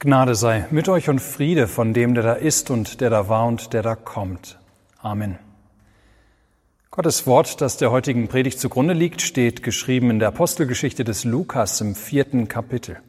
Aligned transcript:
Gnade 0.00 0.36
sei 0.36 0.64
mit 0.70 0.88
euch 0.88 1.08
und 1.08 1.18
Friede 1.18 1.66
von 1.66 1.92
dem, 1.92 2.14
der 2.14 2.22
da 2.22 2.32
ist 2.34 2.70
und 2.70 3.00
der 3.00 3.10
da 3.10 3.28
war 3.28 3.46
und 3.46 3.72
der 3.72 3.82
da 3.82 3.96
kommt. 3.96 4.60
Amen. 5.00 5.40
Gottes 6.92 7.26
Wort, 7.26 7.60
das 7.60 7.78
der 7.78 7.90
heutigen 7.90 8.28
Predigt 8.28 8.60
zugrunde 8.60 8.94
liegt, 8.94 9.22
steht 9.22 9.64
geschrieben 9.64 10.10
in 10.10 10.20
der 10.20 10.28
Apostelgeschichte 10.28 11.02
des 11.02 11.24
Lukas 11.24 11.80
im 11.80 11.96
vierten 11.96 12.46
Kapitel. 12.46 13.00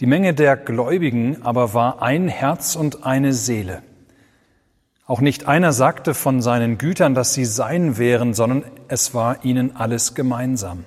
Die 0.00 0.06
Menge 0.06 0.32
der 0.32 0.56
Gläubigen 0.56 1.42
aber 1.42 1.74
war 1.74 2.00
ein 2.00 2.28
Herz 2.28 2.74
und 2.74 3.04
eine 3.04 3.34
Seele. 3.34 3.82
Auch 5.04 5.20
nicht 5.20 5.46
einer 5.46 5.74
sagte 5.74 6.14
von 6.14 6.40
seinen 6.40 6.78
Gütern, 6.78 7.14
dass 7.14 7.34
sie 7.34 7.44
sein 7.44 7.98
wären, 7.98 8.32
sondern 8.32 8.64
es 8.88 9.12
war 9.12 9.44
ihnen 9.44 9.76
alles 9.76 10.14
gemeinsam. 10.14 10.86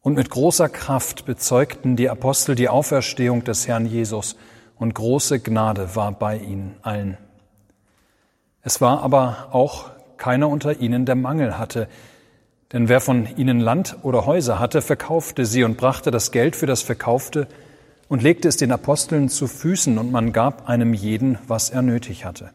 Und 0.00 0.14
mit 0.14 0.30
großer 0.30 0.68
Kraft 0.68 1.26
bezeugten 1.26 1.96
die 1.96 2.08
Apostel 2.08 2.54
die 2.54 2.68
Auferstehung 2.68 3.44
des 3.44 3.66
Herrn 3.68 3.86
Jesus, 3.86 4.36
und 4.76 4.94
große 4.94 5.40
Gnade 5.40 5.96
war 5.96 6.12
bei 6.12 6.38
ihnen 6.38 6.76
allen. 6.82 7.18
Es 8.62 8.80
war 8.80 9.02
aber 9.02 9.48
auch 9.50 9.90
keiner 10.16 10.48
unter 10.48 10.80
ihnen, 10.80 11.04
der 11.04 11.16
Mangel 11.16 11.58
hatte, 11.58 11.88
denn 12.72 12.88
wer 12.88 13.00
von 13.00 13.26
ihnen 13.36 13.60
Land 13.60 13.96
oder 14.02 14.26
Häuser 14.26 14.58
hatte, 14.58 14.82
verkaufte 14.82 15.46
sie 15.46 15.64
und 15.64 15.76
brachte 15.76 16.10
das 16.10 16.32
Geld 16.32 16.54
für 16.54 16.66
das 16.66 16.82
Verkaufte 16.82 17.48
und 18.08 18.22
legte 18.22 18.48
es 18.48 18.56
den 18.56 18.72
Aposteln 18.72 19.28
zu 19.28 19.46
Füßen, 19.46 19.98
und 19.98 20.12
man 20.12 20.32
gab 20.32 20.68
einem 20.68 20.94
jeden, 20.94 21.38
was 21.46 21.70
er 21.70 21.82
nötig 21.82 22.24
hatte. 22.24 22.50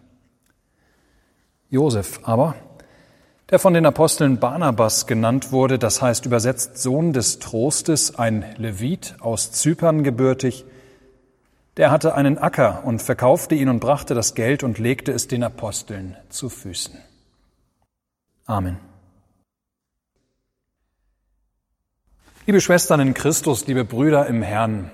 Josef 1.69 2.19
aber, 2.23 2.55
der 3.53 3.59
von 3.59 3.75
den 3.75 3.85
Aposteln 3.85 4.39
Barnabas 4.39 5.05
genannt 5.05 5.51
wurde, 5.51 5.77
das 5.77 6.01
heißt 6.01 6.25
übersetzt 6.25 6.79
Sohn 6.79 7.13
des 7.13 7.37
Trostes, 7.37 8.15
ein 8.15 8.43
Levit 8.57 9.13
aus 9.19 9.51
Zypern 9.51 10.03
gebürtig, 10.03 10.65
der 11.77 11.91
hatte 11.91 12.15
einen 12.15 12.39
Acker 12.39 12.81
und 12.83 12.99
verkaufte 12.99 13.53
ihn 13.53 13.69
und 13.69 13.79
brachte 13.79 14.15
das 14.15 14.33
Geld 14.33 14.63
und 14.63 14.79
legte 14.79 15.11
es 15.11 15.27
den 15.27 15.43
Aposteln 15.43 16.17
zu 16.29 16.49
Füßen. 16.49 16.97
Amen. 18.47 18.79
Liebe 22.47 22.59
Schwestern 22.59 23.01
in 23.01 23.13
Christus, 23.13 23.67
liebe 23.67 23.85
Brüder 23.85 24.25
im 24.25 24.41
Herrn, 24.41 24.89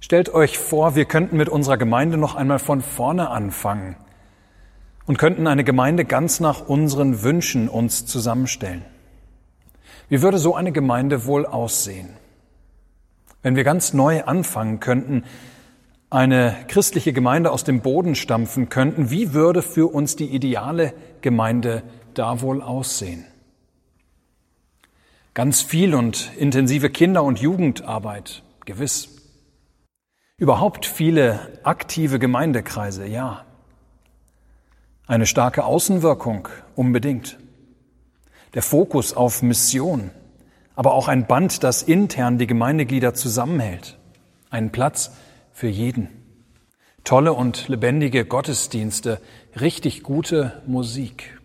stellt 0.00 0.32
euch 0.32 0.56
vor, 0.56 0.94
wir 0.94 1.04
könnten 1.04 1.36
mit 1.36 1.50
unserer 1.50 1.76
Gemeinde 1.76 2.16
noch 2.16 2.34
einmal 2.34 2.58
von 2.58 2.80
vorne 2.80 3.28
anfangen– 3.28 3.96
und 5.10 5.18
könnten 5.18 5.48
eine 5.48 5.64
Gemeinde 5.64 6.04
ganz 6.04 6.38
nach 6.38 6.68
unseren 6.68 7.24
Wünschen 7.24 7.68
uns 7.68 8.06
zusammenstellen. 8.06 8.84
Wie 10.08 10.22
würde 10.22 10.38
so 10.38 10.54
eine 10.54 10.70
Gemeinde 10.70 11.26
wohl 11.26 11.46
aussehen? 11.46 12.10
Wenn 13.42 13.56
wir 13.56 13.64
ganz 13.64 13.92
neu 13.92 14.22
anfangen 14.22 14.78
könnten, 14.78 15.24
eine 16.10 16.54
christliche 16.68 17.12
Gemeinde 17.12 17.50
aus 17.50 17.64
dem 17.64 17.80
Boden 17.80 18.14
stampfen 18.14 18.68
könnten, 18.68 19.10
wie 19.10 19.32
würde 19.34 19.62
für 19.62 19.92
uns 19.92 20.14
die 20.14 20.32
ideale 20.32 20.94
Gemeinde 21.22 21.82
da 22.14 22.40
wohl 22.40 22.62
aussehen? 22.62 23.24
Ganz 25.34 25.60
viel 25.60 25.96
und 25.96 26.30
intensive 26.36 26.88
Kinder- 26.88 27.24
und 27.24 27.40
Jugendarbeit, 27.40 28.44
gewiss. 28.64 29.08
Überhaupt 30.36 30.86
viele 30.86 31.58
aktive 31.64 32.20
Gemeindekreise, 32.20 33.08
ja. 33.08 33.44
Eine 35.10 35.26
starke 35.26 35.64
Außenwirkung 35.64 36.46
unbedingt. 36.76 37.36
Der 38.54 38.62
Fokus 38.62 39.12
auf 39.12 39.42
Mission, 39.42 40.12
aber 40.76 40.94
auch 40.94 41.08
ein 41.08 41.26
Band, 41.26 41.64
das 41.64 41.82
intern 41.82 42.38
die 42.38 42.46
Gemeindeglieder 42.46 43.12
zusammenhält. 43.12 43.98
Ein 44.50 44.70
Platz 44.70 45.10
für 45.52 45.66
jeden. 45.66 46.10
Tolle 47.02 47.32
und 47.32 47.66
lebendige 47.66 48.24
Gottesdienste, 48.24 49.20
richtig 49.60 50.04
gute 50.04 50.62
Musik. 50.68 51.40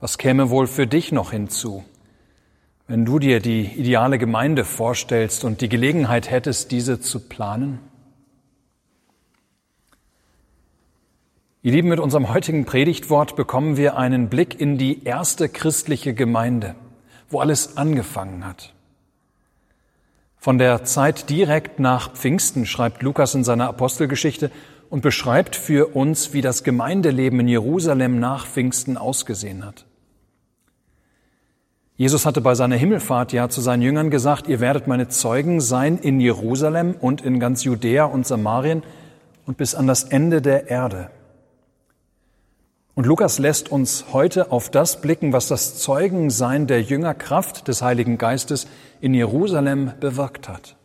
Was 0.00 0.18
käme 0.18 0.50
wohl 0.50 0.66
für 0.66 0.86
dich 0.86 1.10
noch 1.10 1.30
hinzu, 1.30 1.86
wenn 2.86 3.06
du 3.06 3.18
dir 3.18 3.40
die 3.40 3.62
ideale 3.62 4.18
Gemeinde 4.18 4.66
vorstellst 4.66 5.42
und 5.44 5.62
die 5.62 5.70
Gelegenheit 5.70 6.30
hättest, 6.30 6.70
diese 6.70 7.00
zu 7.00 7.18
planen? 7.18 7.78
Ihr 11.64 11.72
Lieben, 11.72 11.88
mit 11.88 11.98
unserem 11.98 12.28
heutigen 12.28 12.66
Predigtwort 12.66 13.36
bekommen 13.36 13.78
wir 13.78 13.96
einen 13.96 14.28
Blick 14.28 14.60
in 14.60 14.76
die 14.76 15.02
erste 15.04 15.48
christliche 15.48 16.12
Gemeinde, 16.12 16.74
wo 17.30 17.40
alles 17.40 17.78
angefangen 17.78 18.44
hat. 18.46 18.74
Von 20.36 20.58
der 20.58 20.84
Zeit 20.84 21.30
direkt 21.30 21.80
nach 21.80 22.12
Pfingsten 22.12 22.66
schreibt 22.66 23.02
Lukas 23.02 23.34
in 23.34 23.44
seiner 23.44 23.66
Apostelgeschichte 23.66 24.50
und 24.90 25.00
beschreibt 25.00 25.56
für 25.56 25.96
uns, 25.96 26.34
wie 26.34 26.42
das 26.42 26.64
Gemeindeleben 26.64 27.40
in 27.40 27.48
Jerusalem 27.48 28.20
nach 28.20 28.46
Pfingsten 28.46 28.98
ausgesehen 28.98 29.64
hat. 29.64 29.86
Jesus 31.96 32.26
hatte 32.26 32.42
bei 32.42 32.54
seiner 32.54 32.76
Himmelfahrt 32.76 33.32
ja 33.32 33.48
zu 33.48 33.62
seinen 33.62 33.80
Jüngern 33.80 34.10
gesagt, 34.10 34.48
ihr 34.48 34.60
werdet 34.60 34.86
meine 34.86 35.08
Zeugen 35.08 35.62
sein 35.62 35.96
in 35.96 36.20
Jerusalem 36.20 36.94
und 37.00 37.22
in 37.22 37.40
ganz 37.40 37.64
Judäa 37.64 38.04
und 38.04 38.26
Samarien 38.26 38.82
und 39.46 39.56
bis 39.56 39.74
an 39.74 39.86
das 39.86 40.04
Ende 40.04 40.42
der 40.42 40.68
Erde. 40.68 41.08
Und 42.94 43.06
Lukas 43.06 43.38
lässt 43.38 43.72
uns 43.72 44.06
heute 44.12 44.52
auf 44.52 44.70
das 44.70 45.00
blicken, 45.00 45.32
was 45.32 45.48
das 45.48 45.78
Zeugensein 45.78 46.68
der 46.68 46.80
Jüngerkraft 46.80 47.66
des 47.66 47.82
Heiligen 47.82 48.18
Geistes 48.18 48.68
in 49.00 49.14
Jerusalem 49.14 49.92
bewirkt 49.98 50.48
hat. 50.48 50.76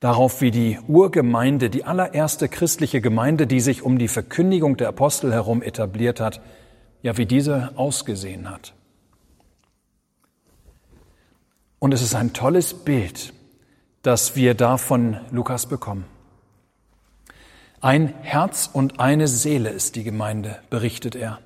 Darauf, 0.00 0.42
wie 0.42 0.50
die 0.50 0.78
Urgemeinde, 0.86 1.70
die 1.70 1.84
allererste 1.84 2.48
christliche 2.48 3.00
Gemeinde, 3.00 3.46
die 3.46 3.60
sich 3.60 3.82
um 3.82 3.98
die 3.98 4.08
Verkündigung 4.08 4.76
der 4.76 4.88
Apostel 4.88 5.32
herum 5.32 5.62
etabliert 5.62 6.20
hat, 6.20 6.40
ja, 7.02 7.16
wie 7.16 7.26
diese 7.26 7.72
ausgesehen 7.76 8.50
hat. 8.50 8.74
Und 11.78 11.94
es 11.94 12.02
ist 12.02 12.14
ein 12.14 12.32
tolles 12.32 12.74
Bild, 12.74 13.32
das 14.02 14.36
wir 14.36 14.54
da 14.54 14.76
von 14.76 15.16
Lukas 15.30 15.66
bekommen. 15.66 16.04
Ein 17.80 18.12
Herz 18.22 18.68
und 18.72 18.98
eine 18.98 19.28
Seele 19.28 19.70
ist 19.70 19.94
die 19.94 20.02
Gemeinde, 20.02 20.58
berichtet 20.68 21.14
er. 21.14 21.38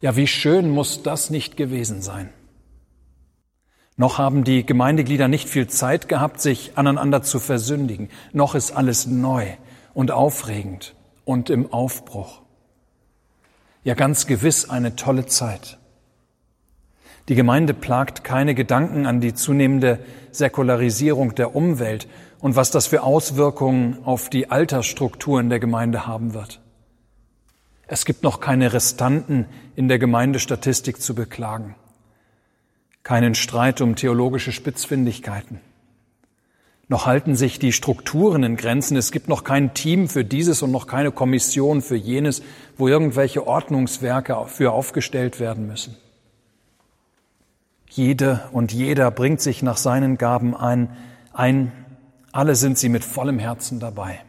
Ja, 0.00 0.14
wie 0.14 0.28
schön 0.28 0.70
muss 0.70 1.02
das 1.02 1.30
nicht 1.30 1.56
gewesen 1.56 2.00
sein. 2.00 2.28
Noch 3.96 4.18
haben 4.18 4.44
die 4.44 4.64
Gemeindeglieder 4.64 5.26
nicht 5.26 5.48
viel 5.48 5.66
Zeit 5.66 6.08
gehabt, 6.08 6.40
sich 6.40 6.72
aneinander 6.76 7.22
zu 7.22 7.40
versündigen. 7.40 8.08
Noch 8.32 8.54
ist 8.54 8.72
alles 8.72 9.06
neu 9.06 9.46
und 9.94 10.10
aufregend 10.10 10.94
und 11.24 11.50
im 11.50 11.72
Aufbruch. 11.72 12.42
Ja, 13.82 13.94
ganz 13.94 14.26
gewiss 14.26 14.70
eine 14.70 14.94
tolle 14.94 15.26
Zeit. 15.26 15.78
Die 17.28 17.34
Gemeinde 17.34 17.72
plagt 17.72 18.22
keine 18.22 18.54
Gedanken 18.54 19.06
an 19.06 19.20
die 19.20 19.32
zunehmende 19.32 19.98
Säkularisierung 20.30 21.34
der 21.34 21.54
Umwelt 21.54 22.06
und 22.40 22.54
was 22.56 22.70
das 22.70 22.86
für 22.86 23.02
Auswirkungen 23.02 23.98
auf 24.04 24.28
die 24.28 24.50
Altersstrukturen 24.50 25.48
der 25.48 25.58
Gemeinde 25.58 26.06
haben 26.06 26.34
wird. 26.34 26.60
Es 27.86 28.04
gibt 28.04 28.22
noch 28.22 28.40
keine 28.40 28.72
Restanten 28.74 29.46
in 29.76 29.88
der 29.88 29.98
Gemeindestatistik 29.98 31.00
zu 31.00 31.14
beklagen, 31.14 31.74
keinen 33.02 33.34
Streit 33.34 33.80
um 33.80 33.96
theologische 33.96 34.52
Spitzfindigkeiten. 34.52 35.60
Noch 36.88 37.06
halten 37.06 37.34
sich 37.34 37.58
die 37.58 37.72
Strukturen 37.72 38.42
in 38.42 38.56
Grenzen. 38.56 38.98
Es 38.98 39.10
gibt 39.10 39.28
noch 39.28 39.44
kein 39.44 39.72
Team 39.72 40.08
für 40.08 40.24
dieses 40.24 40.62
und 40.62 40.70
noch 40.70 40.86
keine 40.86 41.12
Kommission 41.12 41.80
für 41.80 41.96
jenes, 41.96 42.42
wo 42.76 42.88
irgendwelche 42.88 43.46
Ordnungswerke 43.46 44.36
für 44.48 44.72
aufgestellt 44.72 45.40
werden 45.40 45.66
müssen. 45.66 45.96
Jede 47.94 48.40
und 48.50 48.72
jeder 48.72 49.12
bringt 49.12 49.40
sich 49.40 49.62
nach 49.62 49.76
seinen 49.76 50.18
Gaben 50.18 50.56
ein, 50.56 50.88
ein. 51.32 51.70
Alle 52.32 52.56
sind 52.56 52.76
sie 52.76 52.88
mit 52.88 53.04
vollem 53.04 53.38
Herzen 53.38 53.78
dabei. 53.78 54.20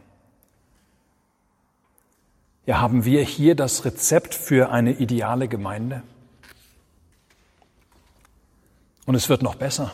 Ja, 2.64 2.80
haben 2.80 3.04
wir 3.04 3.24
hier 3.24 3.56
das 3.56 3.84
Rezept 3.84 4.34
für 4.36 4.70
eine 4.70 4.92
ideale 4.92 5.48
Gemeinde? 5.48 6.04
Und 9.04 9.16
es 9.16 9.28
wird 9.28 9.42
noch 9.42 9.56
besser. 9.56 9.92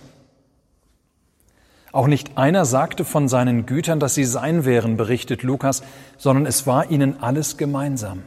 Auch 1.93 2.07
nicht 2.07 2.37
einer 2.37 2.67
sagte 2.67 3.07
von 3.07 3.27
seinen 3.27 3.65
Gütern, 3.65 4.01
dass 4.01 4.15
sie 4.15 4.25
sein 4.25 4.67
wären, 4.67 4.99
berichtet 4.99 5.43
Lukas, 5.43 5.83
sondern 6.19 6.45
es 6.45 6.67
war 6.67 6.91
ihnen 6.91 7.23
alles 7.23 7.57
gemeinsam. 7.57 8.23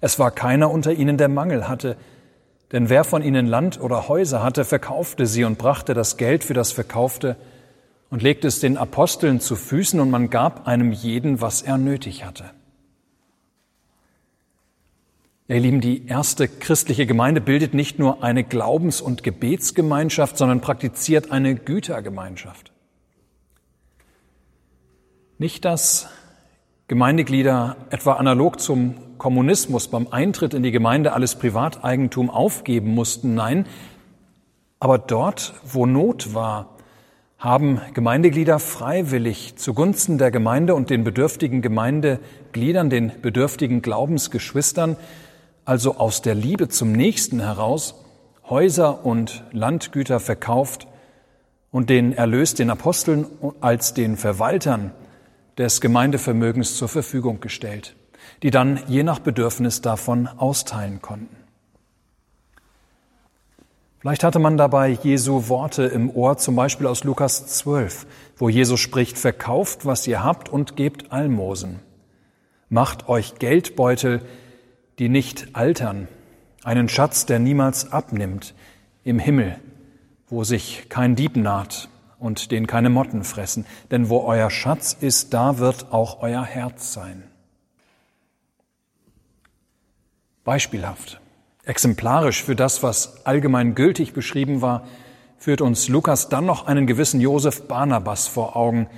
Es 0.00 0.18
war 0.18 0.32
keiner 0.32 0.68
unter 0.68 0.92
ihnen, 0.92 1.16
der 1.16 1.28
Mangel 1.28 1.68
hatte, 1.68 1.96
denn 2.72 2.88
wer 2.88 3.04
von 3.04 3.22
ihnen 3.22 3.46
Land 3.46 3.80
oder 3.80 4.08
Häuser 4.08 4.42
hatte, 4.42 4.64
verkaufte 4.64 5.26
sie 5.26 5.44
und 5.44 5.58
brachte 5.58 5.94
das 5.94 6.16
Geld 6.16 6.42
für 6.42 6.54
das 6.54 6.72
Verkaufte 6.72 7.36
und 8.10 8.22
legte 8.22 8.48
es 8.48 8.60
den 8.60 8.76
Aposteln 8.76 9.40
zu 9.40 9.56
Füßen 9.56 10.00
und 10.00 10.10
man 10.10 10.30
gab 10.30 10.66
einem 10.66 10.92
jeden, 10.92 11.40
was 11.40 11.62
er 11.62 11.78
nötig 11.78 12.24
hatte. 12.24 12.50
Ihr 15.48 15.60
Lieben, 15.60 15.82
die 15.82 16.06
erste 16.06 16.48
christliche 16.48 17.04
Gemeinde 17.04 17.42
bildet 17.42 17.74
nicht 17.74 17.98
nur 17.98 18.22
eine 18.22 18.42
Glaubens- 18.42 19.02
und 19.02 19.22
Gebetsgemeinschaft, 19.22 20.38
sondern 20.38 20.62
praktiziert 20.62 21.30
eine 21.30 21.54
Gütergemeinschaft. 21.54 22.72
Nicht, 25.36 25.64
dass 25.66 26.08
Gemeindeglieder 26.92 27.76
etwa 27.88 28.12
analog 28.16 28.60
zum 28.60 28.96
Kommunismus 29.16 29.88
beim 29.88 30.08
Eintritt 30.10 30.52
in 30.52 30.62
die 30.62 30.72
Gemeinde 30.72 31.14
alles 31.14 31.36
Privateigentum 31.36 32.28
aufgeben 32.28 32.92
mussten. 32.94 33.34
Nein, 33.34 33.64
aber 34.78 34.98
dort, 34.98 35.54
wo 35.64 35.86
Not 35.86 36.34
war, 36.34 36.76
haben 37.38 37.80
Gemeindeglieder 37.94 38.58
freiwillig 38.58 39.56
zugunsten 39.56 40.18
der 40.18 40.30
Gemeinde 40.30 40.74
und 40.74 40.90
den 40.90 41.02
bedürftigen 41.02 41.62
Gemeindegliedern, 41.62 42.90
den 42.90 43.10
bedürftigen 43.22 43.80
Glaubensgeschwistern, 43.80 44.98
also 45.64 45.96
aus 45.96 46.20
der 46.20 46.34
Liebe 46.34 46.68
zum 46.68 46.92
Nächsten 46.92 47.40
heraus, 47.40 48.04
Häuser 48.50 49.06
und 49.06 49.44
Landgüter 49.50 50.20
verkauft 50.20 50.88
und 51.70 51.88
den 51.88 52.12
Erlös 52.12 52.52
den 52.52 52.68
Aposteln 52.68 53.24
als 53.62 53.94
den 53.94 54.18
Verwaltern 54.18 54.90
des 55.58 55.80
Gemeindevermögens 55.80 56.76
zur 56.76 56.88
Verfügung 56.88 57.40
gestellt, 57.40 57.94
die 58.42 58.50
dann 58.50 58.80
je 58.88 59.02
nach 59.02 59.18
Bedürfnis 59.18 59.82
davon 59.82 60.26
austeilen 60.26 61.02
konnten. 61.02 61.36
Vielleicht 64.00 64.24
hatte 64.24 64.40
man 64.40 64.56
dabei 64.56 64.88
Jesu 64.90 65.48
Worte 65.48 65.84
im 65.84 66.10
Ohr, 66.10 66.36
zum 66.36 66.56
Beispiel 66.56 66.88
aus 66.88 67.04
Lukas 67.04 67.46
12, 67.46 68.06
wo 68.36 68.48
Jesus 68.48 68.80
spricht, 68.80 69.16
verkauft, 69.16 69.86
was 69.86 70.06
ihr 70.08 70.24
habt 70.24 70.48
und 70.48 70.74
gebt 70.74 71.12
Almosen. 71.12 71.78
Macht 72.68 73.08
euch 73.08 73.38
Geldbeutel, 73.38 74.22
die 74.98 75.08
nicht 75.08 75.54
altern, 75.54 76.08
einen 76.64 76.88
Schatz, 76.88 77.26
der 77.26 77.38
niemals 77.38 77.92
abnimmt, 77.92 78.54
im 79.04 79.20
Himmel, 79.20 79.56
wo 80.28 80.42
sich 80.42 80.88
kein 80.88 81.14
Dieb 81.14 81.36
naht 81.36 81.88
und 82.22 82.50
den 82.50 82.66
keine 82.66 82.88
Motten 82.88 83.24
fressen. 83.24 83.66
Denn 83.90 84.08
wo 84.08 84.20
euer 84.20 84.50
Schatz 84.50 84.96
ist, 84.98 85.34
da 85.34 85.58
wird 85.58 85.92
auch 85.92 86.22
euer 86.22 86.44
Herz 86.44 86.92
sein. 86.92 87.24
Beispielhaft. 90.44 91.20
Exemplarisch 91.64 92.42
für 92.42 92.56
das, 92.56 92.82
was 92.82 93.26
allgemein 93.26 93.74
gültig 93.74 94.12
beschrieben 94.12 94.62
war, 94.62 94.86
führt 95.38 95.60
uns 95.60 95.88
Lukas 95.88 96.28
dann 96.28 96.46
noch 96.46 96.66
einen 96.66 96.86
gewissen 96.86 97.20
Josef 97.20 97.68
Barnabas 97.68 98.26
vor 98.28 98.56
Augen, 98.56 98.88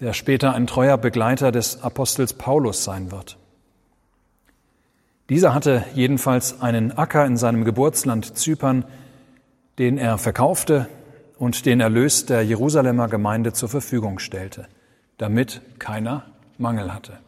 der 0.00 0.12
später 0.12 0.54
ein 0.54 0.66
treuer 0.66 0.98
Begleiter 0.98 1.52
des 1.52 1.82
Apostels 1.82 2.34
Paulus 2.34 2.84
sein 2.84 3.10
wird. 3.10 3.36
Dieser 5.28 5.54
hatte 5.54 5.84
jedenfalls 5.94 6.60
einen 6.60 6.92
Acker 6.92 7.24
in 7.24 7.36
seinem 7.36 7.64
Geburtsland 7.64 8.36
Zypern, 8.36 8.84
den 9.78 9.96
er 9.96 10.18
verkaufte 10.18 10.88
und 11.42 11.66
den 11.66 11.80
Erlös 11.80 12.24
der 12.24 12.44
Jerusalemer 12.44 13.08
Gemeinde 13.08 13.52
zur 13.52 13.68
Verfügung 13.68 14.20
stellte, 14.20 14.68
damit 15.18 15.60
keiner 15.80 16.24
Mangel 16.56 16.94
hatte. 16.94 17.18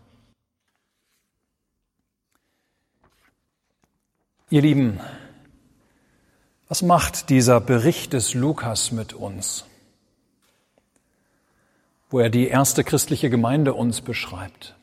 Ihr 4.50 4.62
Lieben, 4.62 5.00
was 6.68 6.82
macht 6.82 7.28
dieser 7.28 7.60
Bericht 7.60 8.12
des 8.12 8.34
Lukas 8.34 8.92
mit 8.92 9.14
uns, 9.14 9.64
wo 12.08 12.20
er 12.20 12.30
die 12.30 12.46
erste 12.46 12.84
christliche 12.84 13.30
Gemeinde 13.30 13.74
uns 13.74 14.00
beschreibt? 14.00 14.76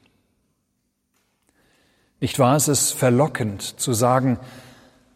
Nicht 2.20 2.38
wahr? 2.38 2.58
Es 2.58 2.68
ist 2.68 2.92
verlockend 2.92 3.62
zu 3.62 3.94
sagen, 3.94 4.40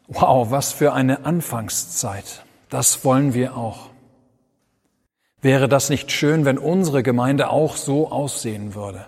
wow, 0.07 0.51
was 0.51 0.71
für 0.71 0.93
eine 0.93 1.25
Anfangszeit. 1.25 2.45
Das 2.69 3.03
wollen 3.03 3.33
wir 3.33 3.57
auch. 3.57 3.89
Wäre 5.45 5.69
das 5.69 5.91
nicht 5.91 6.11
schön, 6.11 6.43
wenn 6.43 6.57
unsere 6.57 7.03
Gemeinde 7.03 7.51
auch 7.51 7.75
so 7.75 8.09
aussehen 8.11 8.73
würde? 8.73 9.05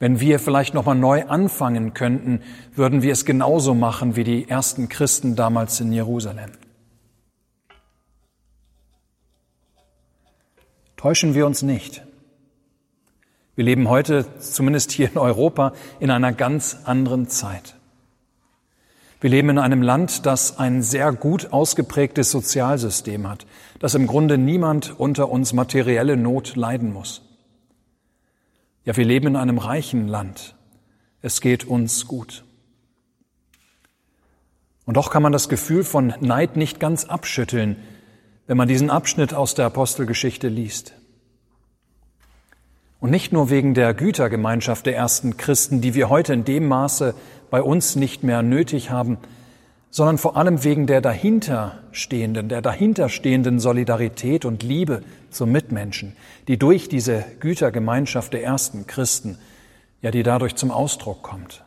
Wenn 0.00 0.18
wir 0.18 0.40
vielleicht 0.40 0.74
nochmal 0.74 0.96
neu 0.96 1.24
anfangen 1.26 1.94
könnten, 1.94 2.42
würden 2.74 3.00
wir 3.00 3.12
es 3.12 3.24
genauso 3.24 3.74
machen 3.74 4.16
wie 4.16 4.24
die 4.24 4.48
ersten 4.48 4.88
Christen 4.88 5.36
damals 5.36 5.78
in 5.78 5.92
Jerusalem. 5.92 6.50
Täuschen 10.96 11.34
wir 11.34 11.46
uns 11.46 11.62
nicht. 11.62 12.02
Wir 13.54 13.64
leben 13.64 13.88
heute, 13.88 14.26
zumindest 14.40 14.90
hier 14.90 15.12
in 15.12 15.18
Europa, 15.18 15.74
in 16.00 16.10
einer 16.10 16.32
ganz 16.32 16.78
anderen 16.86 17.28
Zeit. 17.28 17.76
Wir 19.22 19.30
leben 19.30 19.50
in 19.50 19.58
einem 19.58 19.82
Land, 19.82 20.26
das 20.26 20.58
ein 20.58 20.82
sehr 20.82 21.12
gut 21.12 21.52
ausgeprägtes 21.52 22.32
Sozialsystem 22.32 23.28
hat, 23.30 23.46
dass 23.78 23.94
im 23.94 24.08
Grunde 24.08 24.36
niemand 24.36 24.98
unter 24.98 25.30
uns 25.30 25.52
materielle 25.52 26.16
Not 26.16 26.56
leiden 26.56 26.92
muss. 26.92 27.22
Ja, 28.84 28.96
wir 28.96 29.04
leben 29.04 29.28
in 29.28 29.36
einem 29.36 29.58
reichen 29.58 30.08
Land. 30.08 30.56
Es 31.20 31.40
geht 31.40 31.62
uns 31.64 32.08
gut. 32.08 32.42
Und 34.86 34.96
doch 34.96 35.12
kann 35.12 35.22
man 35.22 35.30
das 35.30 35.48
Gefühl 35.48 35.84
von 35.84 36.12
Neid 36.18 36.56
nicht 36.56 36.80
ganz 36.80 37.04
abschütteln, 37.04 37.76
wenn 38.48 38.56
man 38.56 38.66
diesen 38.66 38.90
Abschnitt 38.90 39.34
aus 39.34 39.54
der 39.54 39.66
Apostelgeschichte 39.66 40.48
liest. 40.48 40.94
Und 42.98 43.10
nicht 43.10 43.32
nur 43.32 43.50
wegen 43.50 43.74
der 43.74 43.94
Gütergemeinschaft 43.94 44.84
der 44.84 44.96
ersten 44.96 45.36
Christen, 45.36 45.80
die 45.80 45.94
wir 45.94 46.08
heute 46.08 46.32
in 46.32 46.44
dem 46.44 46.66
Maße 46.66 47.14
bei 47.52 47.62
uns 47.62 47.96
nicht 47.96 48.22
mehr 48.24 48.42
nötig 48.42 48.90
haben, 48.90 49.18
sondern 49.90 50.16
vor 50.16 50.38
allem 50.38 50.64
wegen 50.64 50.86
der 50.86 51.02
dahinterstehenden, 51.02 52.48
der 52.48 52.62
dahinterstehenden 52.62 53.60
Solidarität 53.60 54.46
und 54.46 54.62
Liebe 54.62 55.02
zum 55.30 55.52
Mitmenschen, 55.52 56.16
die 56.48 56.56
durch 56.56 56.88
diese 56.88 57.26
Gütergemeinschaft 57.40 58.32
der 58.32 58.42
ersten 58.42 58.86
Christen, 58.86 59.36
ja, 60.00 60.10
die 60.10 60.22
dadurch 60.22 60.56
zum 60.56 60.70
Ausdruck 60.70 61.22
kommt. 61.22 61.62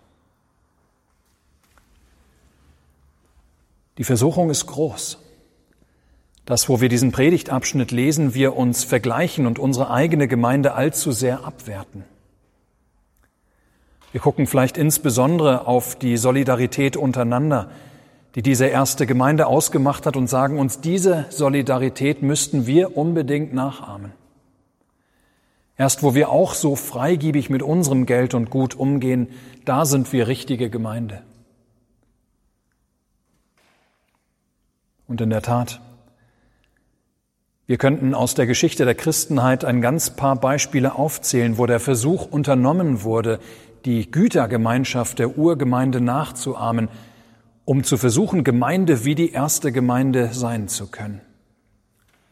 Die 3.99 4.03
Versuchung 4.03 4.49
ist 4.49 4.65
groß. 4.65 5.19
dass, 6.45 6.67
wo 6.67 6.81
wir 6.81 6.89
diesen 6.89 7.11
Predigtabschnitt 7.11 7.91
lesen, 7.91 8.33
wir 8.33 8.55
uns 8.55 8.83
vergleichen 8.83 9.45
und 9.45 9.59
unsere 9.59 9.91
eigene 9.91 10.27
Gemeinde 10.27 10.73
allzu 10.73 11.11
sehr 11.11 11.43
abwerten. 11.43 12.05
Wir 14.15 14.21
gucken 14.21 14.47
vielleicht 14.47 14.77
insbesondere 14.77 15.67
auf 15.67 15.99
die 15.99 16.15
Solidarität 16.15 16.95
untereinander, 16.95 17.69
die 18.35 18.41
diese 18.41 18.65
erste 18.65 19.05
Gemeinde 19.05 19.45
ausgemacht 19.45 20.05
hat 20.05 20.15
und 20.15 20.27
sagen 20.27 20.57
uns, 20.57 20.79
diese 20.79 21.25
Solidarität 21.31 22.21
müssten 22.21 22.65
wir 22.65 22.95
unbedingt 22.95 23.53
nachahmen. 23.53 24.13
Erst 25.75 26.01
wo 26.01 26.15
wir 26.15 26.29
auch 26.29 26.53
so 26.53 26.77
freigiebig 26.77 27.49
mit 27.49 27.61
unserem 27.61 28.05
Geld 28.05 28.33
und 28.35 28.49
Gut 28.49 28.73
umgehen, 28.73 29.27
da 29.65 29.83
sind 29.83 30.13
wir 30.13 30.29
richtige 30.29 30.69
Gemeinde. 30.69 31.21
Und 35.09 35.19
in 35.19 35.29
der 35.29 35.41
Tat, 35.41 35.81
wir 37.67 37.77
könnten 37.77 38.13
aus 38.13 38.35
der 38.35 38.45
Geschichte 38.45 38.85
der 38.85 38.93
Christenheit 38.93 39.65
ein 39.65 39.81
ganz 39.81 40.11
paar 40.11 40.35
Beispiele 40.35 40.95
aufzählen, 40.95 41.57
wo 41.57 41.65
der 41.65 41.79
Versuch 41.79 42.31
unternommen 42.31 43.01
wurde, 43.01 43.39
die 43.85 44.09
Gütergemeinschaft 44.09 45.19
der 45.19 45.37
Urgemeinde 45.37 46.01
nachzuahmen, 46.01 46.89
um 47.65 47.83
zu 47.83 47.97
versuchen, 47.97 48.43
Gemeinde 48.43 49.05
wie 49.05 49.15
die 49.15 49.31
erste 49.31 49.71
Gemeinde 49.71 50.29
sein 50.33 50.67
zu 50.67 50.87
können. 50.87 51.21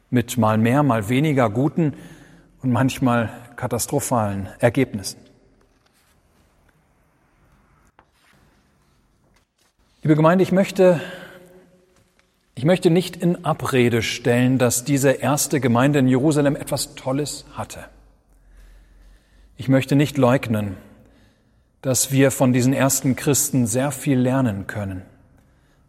Mit 0.09 0.37
mal 0.37 0.57
mehr, 0.57 0.83
mal 0.83 1.09
weniger 1.09 1.49
guten 1.49 1.93
und 2.61 2.71
manchmal 2.71 3.29
katastrophalen 3.55 4.47
Ergebnissen. 4.59 5.19
Liebe 10.01 10.15
Gemeinde, 10.15 10.43
ich 10.43 10.51
möchte, 10.51 10.99
ich 12.55 12.65
möchte 12.65 12.89
nicht 12.89 13.15
in 13.15 13.45
Abrede 13.45 14.01
stellen, 14.01 14.57
dass 14.57 14.83
diese 14.83 15.11
erste 15.11 15.59
Gemeinde 15.61 15.99
in 15.99 16.07
Jerusalem 16.07 16.55
etwas 16.55 16.95
Tolles 16.95 17.45
hatte. 17.53 17.85
Ich 19.55 19.69
möchte 19.69 19.95
nicht 19.95 20.17
leugnen, 20.17 20.75
dass 21.83 22.11
wir 22.11 22.31
von 22.31 22.51
diesen 22.51 22.73
ersten 22.73 23.15
Christen 23.15 23.67
sehr 23.67 23.91
viel 23.91 24.17
lernen 24.17 24.65
können 24.65 25.03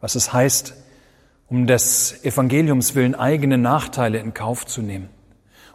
was 0.05 0.17
es 0.17 0.35
heißt, 0.35 0.75
um 1.49 1.67
des 1.67 2.23
Evangeliums 2.27 2.95
willen 2.95 3.15
eigene 3.15 3.57
Nachteile 3.57 4.19
in 4.19 4.35
Kauf 4.35 4.67
zu 4.67 4.83
nehmen, 4.83 5.09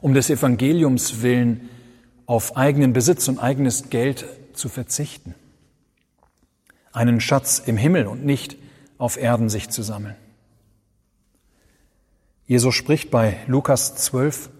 um 0.01 0.13
des 0.13 0.29
Evangeliums 0.29 1.23
willen 1.23 1.67
auf 2.27 2.55
eigenen 2.55 2.93
Besitz 2.93 3.27
und 3.27 3.39
eigenes 3.39 3.89
Geld 3.89 4.27
zu 4.53 4.69
verzichten, 4.69 5.33
einen 6.93 7.19
Schatz 7.19 7.57
im 7.57 7.75
Himmel 7.75 8.05
und 8.05 8.23
nicht 8.23 8.55
auf 8.99 9.17
Erden 9.17 9.49
sich 9.49 9.69
zu 9.69 9.81
sammeln. 9.81 10.15
Jesus 12.45 12.75
spricht 12.75 13.09
bei 13.09 13.37
Lukas 13.47 13.95
12, 13.95 14.51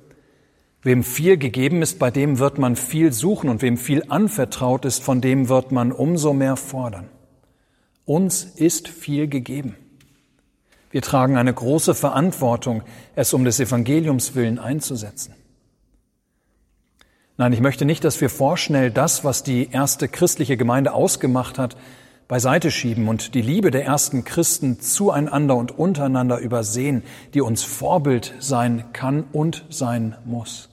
Wem 0.81 1.03
viel 1.03 1.37
gegeben 1.37 1.81
ist, 1.81 1.99
bei 1.99 2.09
dem 2.09 2.39
wird 2.39 2.57
man 2.57 2.75
viel 2.75 3.11
suchen 3.11 3.49
und 3.49 3.61
wem 3.61 3.77
viel 3.77 4.05
anvertraut 4.07 4.85
ist, 4.85 5.03
von 5.03 5.19
dem 5.19 5.49
wird 5.49 5.71
man 5.71 5.91
umso 5.91 6.33
mehr 6.33 6.55
fordern. 6.55 7.09
Uns 8.05 8.43
ist 8.43 8.87
viel 8.87 9.27
gegeben. 9.27 9.75
Wir 10.91 11.01
tragen 11.01 11.37
eine 11.37 11.53
große 11.53 11.93
Verantwortung, 11.93 12.83
es 13.15 13.33
um 13.33 13.43
des 13.43 13.59
Evangeliums 13.59 14.35
willen 14.35 14.57
einzusetzen. 14.57 15.35
Nein, 17.37 17.53
ich 17.53 17.61
möchte 17.61 17.85
nicht, 17.85 18.03
dass 18.03 18.19
wir 18.19 18.29
vorschnell 18.29 18.89
das, 18.89 19.23
was 19.23 19.43
die 19.43 19.69
erste 19.71 20.07
christliche 20.07 20.57
Gemeinde 20.57 20.93
ausgemacht 20.93 21.57
hat, 21.57 21.77
beiseite 22.27 22.69
schieben 22.69 23.07
und 23.07 23.33
die 23.33 23.41
Liebe 23.41 23.71
der 23.71 23.85
ersten 23.85 24.23
Christen 24.23 24.79
zueinander 24.79 25.55
und 25.55 25.77
untereinander 25.77 26.37
übersehen, 26.39 27.03
die 27.33 27.41
uns 27.41 27.63
Vorbild 27.63 28.33
sein 28.39 28.85
kann 28.93 29.23
und 29.31 29.65
sein 29.69 30.15
muss. 30.25 30.68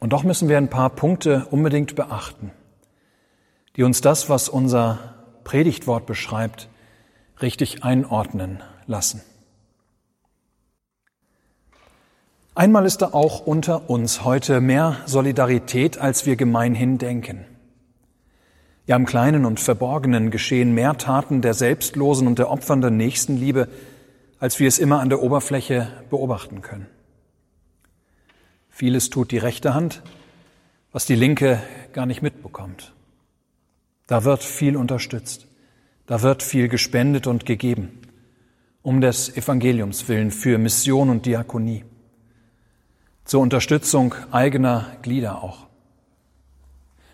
Und 0.00 0.14
doch 0.14 0.24
müssen 0.24 0.48
wir 0.48 0.56
ein 0.56 0.70
paar 0.70 0.90
Punkte 0.90 1.46
unbedingt 1.50 1.94
beachten, 1.94 2.50
die 3.76 3.82
uns 3.82 4.00
das, 4.00 4.28
was 4.30 4.48
unser 4.48 4.98
Predigtwort 5.44 6.06
beschreibt, 6.06 6.68
richtig 7.42 7.84
einordnen 7.84 8.62
lassen. 8.86 9.22
Einmal 12.54 12.84
ist 12.84 13.02
da 13.02 13.10
auch 13.12 13.46
unter 13.46 13.88
uns 13.88 14.24
heute 14.24 14.60
mehr 14.60 14.96
Solidarität, 15.06 15.98
als 15.98 16.26
wir 16.26 16.36
gemeinhin 16.36 16.98
denken. 16.98 17.44
Ja, 18.86 18.96
im 18.96 19.06
Kleinen 19.06 19.44
und 19.44 19.60
Verborgenen 19.60 20.30
geschehen 20.30 20.74
mehr 20.74 20.98
Taten 20.98 21.42
der 21.42 21.54
selbstlosen 21.54 22.26
und 22.26 22.38
der 22.38 22.50
opfernden 22.50 22.96
Nächstenliebe, 22.96 23.68
als 24.40 24.58
wir 24.58 24.66
es 24.66 24.78
immer 24.78 25.00
an 25.00 25.10
der 25.10 25.22
Oberfläche 25.22 25.88
beobachten 26.10 26.60
können. 26.60 26.88
Vieles 28.80 29.10
tut 29.10 29.30
die 29.30 29.36
rechte 29.36 29.74
Hand, 29.74 30.00
was 30.90 31.04
die 31.04 31.14
linke 31.14 31.62
gar 31.92 32.06
nicht 32.06 32.22
mitbekommt. 32.22 32.94
Da 34.06 34.24
wird 34.24 34.42
viel 34.42 34.74
unterstützt, 34.74 35.48
da 36.06 36.22
wird 36.22 36.42
viel 36.42 36.68
gespendet 36.68 37.26
und 37.26 37.44
gegeben, 37.44 38.00
um 38.80 39.02
des 39.02 39.36
Evangeliums 39.36 40.08
willen 40.08 40.30
für 40.30 40.56
Mission 40.56 41.10
und 41.10 41.26
Diakonie, 41.26 41.84
zur 43.26 43.42
Unterstützung 43.42 44.14
eigener 44.30 44.86
Glieder 45.02 45.44
auch. 45.44 45.66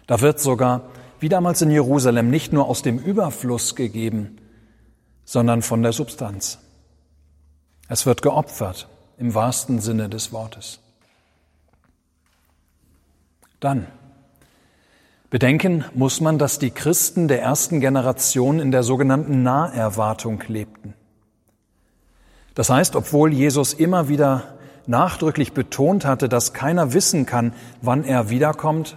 Da 0.07 0.21
wird 0.21 0.39
sogar, 0.39 0.89
wie 1.19 1.29
damals 1.29 1.63
in 1.63 1.73
Jerusalem, 1.73 2.31
nicht 2.31 2.53
nur 2.53 2.69
aus 2.69 2.83
dem 2.83 2.97
Überfluss 2.97 3.75
gegeben, 3.75 4.39
sondern 5.25 5.63
von 5.63 5.83
der 5.83 5.93
Substanz. 5.93 6.61
Es 7.89 8.07
wird 8.07 8.23
geopfert 8.23 8.89
im 9.19 9.35
wahrsten 9.35 9.81
Sinne 9.81 10.09
des 10.09 10.31
Wortes. 10.31 10.79
Dann 13.67 13.89
bedenken 15.29 15.85
muss 15.93 16.21
man, 16.21 16.39
dass 16.39 16.61
die 16.61 16.71
Christen 16.71 17.27
der 17.27 17.43
ersten 17.43 17.81
Generation 17.81 18.61
in 18.61 18.71
der 18.71 18.85
sogenannten 18.85 19.43
Naherwartung 19.43 20.41
lebten. 20.47 20.95
Das 22.55 22.71
heißt, 22.71 22.95
obwohl 22.95 23.33
Jesus 23.33 23.75
immer 23.75 24.09
wieder 24.09 24.55
nachdrücklich 24.87 25.53
betont 25.53 26.05
hatte, 26.05 26.29
dass 26.29 26.53
keiner 26.53 26.93
wissen 26.93 27.27
kann, 27.27 27.55
wann 27.83 28.05
er 28.05 28.31
wiederkommt, 28.31 28.97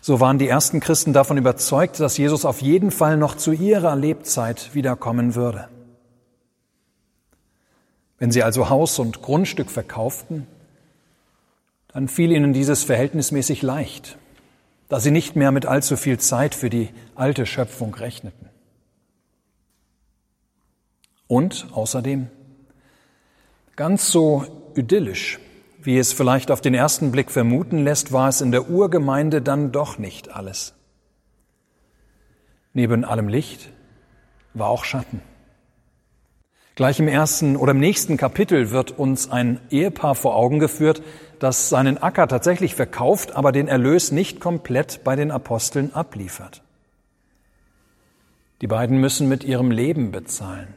so 0.00 0.18
waren 0.18 0.38
die 0.38 0.48
ersten 0.48 0.80
Christen 0.80 1.12
davon 1.12 1.36
überzeugt, 1.36 2.00
dass 2.00 2.16
Jesus 2.16 2.46
auf 2.46 2.62
jeden 2.62 2.90
Fall 2.90 3.18
noch 3.18 3.36
zu 3.36 3.52
ihrer 3.52 3.96
Lebzeit 3.96 4.74
wiederkommen 4.74 5.34
würde. 5.34 5.68
Wenn 8.16 8.30
sie 8.30 8.42
also 8.42 8.70
Haus 8.70 8.98
und 8.98 9.20
Grundstück 9.20 9.70
verkauften, 9.70 10.46
dann 11.92 12.08
fiel 12.08 12.32
ihnen 12.32 12.52
dieses 12.52 12.84
verhältnismäßig 12.84 13.62
leicht, 13.62 14.18
da 14.88 15.00
sie 15.00 15.10
nicht 15.10 15.36
mehr 15.36 15.52
mit 15.52 15.66
allzu 15.66 15.96
viel 15.96 16.18
Zeit 16.18 16.54
für 16.54 16.70
die 16.70 16.90
alte 17.14 17.46
Schöpfung 17.46 17.94
rechneten. 17.94 18.48
Und 21.26 21.68
außerdem, 21.72 22.28
ganz 23.76 24.10
so 24.10 24.72
idyllisch, 24.74 25.38
wie 25.82 25.98
es 25.98 26.12
vielleicht 26.12 26.50
auf 26.50 26.60
den 26.60 26.74
ersten 26.74 27.10
Blick 27.12 27.30
vermuten 27.30 27.84
lässt, 27.84 28.12
war 28.12 28.28
es 28.28 28.40
in 28.40 28.52
der 28.52 28.68
Urgemeinde 28.68 29.40
dann 29.40 29.72
doch 29.72 29.98
nicht 29.98 30.30
alles. 30.30 30.74
Neben 32.72 33.04
allem 33.04 33.28
Licht 33.28 33.70
war 34.54 34.68
auch 34.68 34.84
Schatten. 34.84 35.22
Gleich 36.74 36.98
im 36.98 37.08
ersten 37.08 37.56
oder 37.56 37.72
im 37.72 37.80
nächsten 37.80 38.16
Kapitel 38.16 38.70
wird 38.70 38.98
uns 38.98 39.30
ein 39.30 39.60
Ehepaar 39.70 40.14
vor 40.14 40.36
Augen 40.36 40.58
geführt, 40.58 41.02
das 41.40 41.70
seinen 41.70 41.98
Acker 41.98 42.28
tatsächlich 42.28 42.74
verkauft, 42.74 43.34
aber 43.34 43.50
den 43.50 43.66
Erlös 43.66 44.12
nicht 44.12 44.40
komplett 44.40 45.02
bei 45.02 45.16
den 45.16 45.30
Aposteln 45.30 45.92
abliefert. 45.94 46.62
Die 48.60 48.66
beiden 48.66 48.98
müssen 48.98 49.28
mit 49.28 49.42
ihrem 49.42 49.70
Leben 49.70 50.12
bezahlen. 50.12 50.68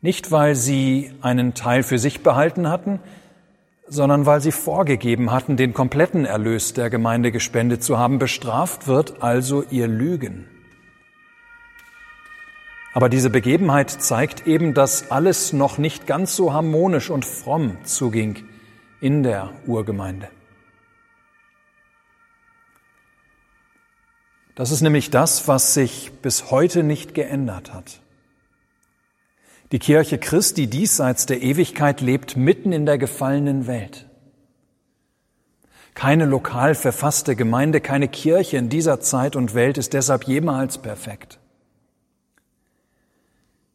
Nicht, 0.00 0.30
weil 0.30 0.54
sie 0.54 1.12
einen 1.20 1.54
Teil 1.54 1.82
für 1.82 1.98
sich 1.98 2.22
behalten 2.22 2.68
hatten, 2.68 3.00
sondern 3.88 4.24
weil 4.24 4.40
sie 4.40 4.52
vorgegeben 4.52 5.32
hatten, 5.32 5.56
den 5.56 5.74
kompletten 5.74 6.24
Erlös 6.24 6.72
der 6.72 6.88
Gemeinde 6.88 7.32
gespendet 7.32 7.82
zu 7.82 7.98
haben. 7.98 8.20
Bestraft 8.20 8.86
wird 8.86 9.20
also 9.22 9.64
ihr 9.68 9.88
Lügen. 9.88 10.48
Aber 12.94 13.08
diese 13.08 13.30
Begebenheit 13.30 13.90
zeigt 13.90 14.46
eben, 14.46 14.74
dass 14.74 15.10
alles 15.10 15.52
noch 15.52 15.78
nicht 15.78 16.06
ganz 16.06 16.36
so 16.36 16.52
harmonisch 16.52 17.10
und 17.10 17.24
fromm 17.24 17.78
zuging 17.84 18.44
in 19.02 19.22
der 19.24 19.50
Urgemeinde. 19.66 20.28
Das 24.54 24.70
ist 24.70 24.80
nämlich 24.80 25.10
das, 25.10 25.48
was 25.48 25.74
sich 25.74 26.12
bis 26.22 26.50
heute 26.50 26.84
nicht 26.84 27.12
geändert 27.12 27.74
hat. 27.74 28.00
Die 29.72 29.80
Kirche 29.80 30.18
Christi 30.18 30.68
diesseits 30.68 31.26
der 31.26 31.42
Ewigkeit 31.42 32.00
lebt 32.00 32.36
mitten 32.36 32.72
in 32.72 32.86
der 32.86 32.96
gefallenen 32.96 33.66
Welt. 33.66 34.06
Keine 35.94 36.24
lokal 36.24 36.74
verfasste 36.76 37.34
Gemeinde, 37.34 37.80
keine 37.80 38.06
Kirche 38.06 38.56
in 38.56 38.68
dieser 38.68 39.00
Zeit 39.00 39.34
und 39.34 39.54
Welt 39.54 39.78
ist 39.78 39.94
deshalb 39.94 40.24
jemals 40.24 40.78
perfekt. 40.78 41.40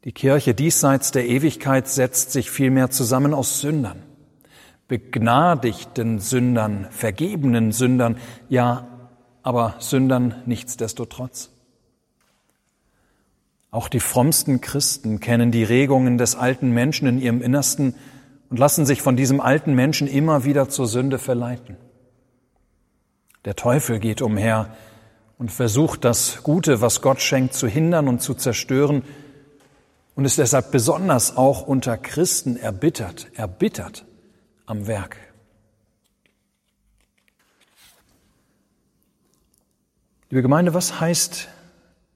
Die 0.05 0.13
Kirche 0.13 0.53
diesseits 0.53 1.11
der 1.11 1.27
Ewigkeit 1.27 1.89
setzt 1.89 2.31
sich 2.31 2.49
vielmehr 2.49 2.91
zusammen 2.91 3.33
aus 3.33 3.59
Sündern, 3.59 4.03
begnadigten 4.87 6.19
Sündern, 6.19 6.87
vergebenen 6.91 7.71
Sündern, 7.71 8.17
ja, 8.49 8.87
aber 9.43 9.75
Sündern 9.79 10.35
nichtsdestotrotz. 10.45 11.51
Auch 13.69 13.89
die 13.89 13.99
frommsten 13.99 14.61
Christen 14.61 15.19
kennen 15.19 15.51
die 15.51 15.63
Regungen 15.63 16.17
des 16.17 16.35
alten 16.35 16.71
Menschen 16.71 17.07
in 17.07 17.19
ihrem 17.19 17.41
Innersten 17.41 17.95
und 18.49 18.57
lassen 18.57 18.85
sich 18.85 19.01
von 19.01 19.17
diesem 19.17 19.41
alten 19.41 19.73
Menschen 19.73 20.07
immer 20.07 20.45
wieder 20.45 20.69
zur 20.69 20.87
Sünde 20.87 21.19
verleiten. 21.19 21.75
Der 23.43 23.55
Teufel 23.55 23.99
geht 23.99 24.21
umher 24.21 24.73
und 25.37 25.51
versucht 25.51 26.05
das 26.05 26.43
Gute, 26.43 26.81
was 26.81 27.01
Gott 27.01 27.21
schenkt, 27.21 27.53
zu 27.53 27.67
hindern 27.67 28.07
und 28.07 28.21
zu 28.21 28.33
zerstören 28.33 29.03
und 30.15 30.25
ist 30.25 30.37
deshalb 30.37 30.71
besonders 30.71 31.35
auch 31.35 31.67
unter 31.67 31.97
Christen 31.97 32.55
erbittert, 32.55 33.27
erbittert 33.35 34.05
am 34.67 34.85
Werk. 34.85 35.17
Liebe 40.29 40.41
Gemeinde, 40.41 40.73
was 40.73 40.99
heißt 40.99 41.47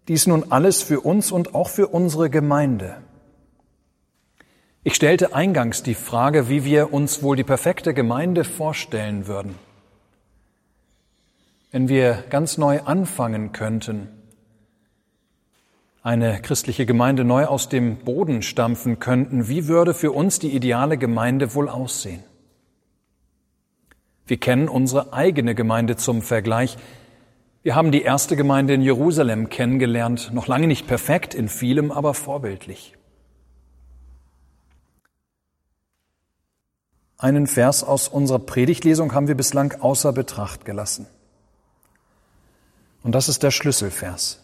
dies 0.10 0.28
nun 0.28 0.52
alles 0.52 0.84
für 0.84 1.00
uns 1.00 1.32
und 1.32 1.56
auch 1.56 1.70
für 1.70 1.88
unsere 1.88 2.30
Gemeinde? 2.30 2.98
Ich 4.84 4.96
stellte 4.96 5.34
eingangs 5.34 5.82
die 5.82 5.96
Frage, 5.96 6.50
wie 6.50 6.66
wir 6.66 6.92
uns 6.92 7.24
wohl 7.24 7.38
die 7.38 7.44
perfekte 7.44 7.94
Gemeinde 7.94 8.44
vorstellen 8.44 9.28
würden. 9.28 9.56
Wenn 11.72 11.88
wir 11.88 12.26
ganz 12.30 12.58
neu 12.58 12.82
anfangen 12.82 13.54
könnten, 13.54 14.10
eine 16.04 16.42
christliche 16.42 16.86
Gemeinde 16.86 17.24
neu 17.24 17.46
aus 17.46 17.70
dem 17.70 17.98
Boden 17.98 18.42
stampfen 18.42 19.00
könnten, 19.00 19.48
wie 19.48 19.68
würde 19.68 19.94
für 19.94 20.12
uns 20.12 20.40
die 20.40 20.54
ideale 20.54 20.98
Gemeinde 20.98 21.54
wohl 21.54 21.70
aussehen? 21.70 22.24
Wir 24.28 24.38
kennen 24.38 24.70
unsere 24.70 25.14
eigene 25.14 25.56
Gemeinde 25.56 25.96
zum 25.98 26.22
Vergleich. 26.22 26.78
Wir 27.64 27.76
haben 27.76 27.92
die 27.92 28.02
erste 28.02 28.36
Gemeinde 28.36 28.74
in 28.74 28.82
Jerusalem 28.82 29.50
kennengelernt, 29.50 30.32
noch 30.34 30.48
lange 30.48 30.68
nicht 30.68 30.88
perfekt, 30.88 31.34
in 31.34 31.48
vielem 31.48 31.92
aber 31.92 32.14
vorbildlich. 32.14 32.96
Einen 37.18 37.46
Vers 37.46 37.84
aus 37.84 38.08
unserer 38.08 38.40
Predigtlesung 38.40 39.14
haben 39.14 39.28
wir 39.28 39.36
bislang 39.36 39.80
außer 39.80 40.12
Betracht 40.12 40.66
gelassen. 40.66 41.06
Und 43.04 43.14
das 43.14 43.30
ist 43.30 43.44
der 43.44 43.52
Schlüsselvers. 43.52 44.42